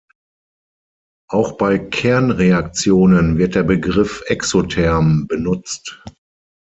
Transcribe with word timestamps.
Auch 1.29 1.57
bei 1.59 1.77
Kernreaktionen 1.77 3.37
wird 3.37 3.53
der 3.53 3.61
Begriff 3.61 4.23
exotherm 4.25 5.27
benutzt. 5.27 6.03